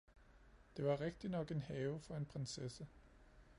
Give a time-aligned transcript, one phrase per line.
[0.77, 2.87] Det var rigtignok en have for en prinsesse